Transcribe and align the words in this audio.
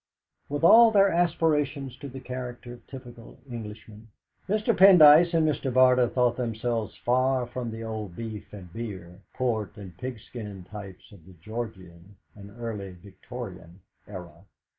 With 0.49 0.63
all 0.63 0.89
their 0.89 1.09
aspirations 1.11 1.95
to 1.97 2.09
the 2.09 2.19
character 2.19 2.73
of 2.73 2.87
typical 2.87 3.37
Englishmen, 3.51 4.07
Mr. 4.49 4.75
Pendyce 4.75 5.31
and 5.35 5.47
Mr. 5.47 5.71
Barter 5.71 6.09
thought 6.09 6.37
themselves 6.37 6.95
far 7.05 7.45
from 7.45 7.69
the 7.69 7.83
old 7.83 8.15
beef 8.15 8.51
and 8.51 8.73
beer, 8.73 9.21
port 9.35 9.77
and 9.77 9.95
pigskin 9.99 10.63
types 10.63 11.11
of 11.11 11.27
the 11.27 11.33
Georgian 11.33 12.15
and 12.33 12.49
early 12.59 12.93
Victorian 12.93 13.81
era. 14.07 14.45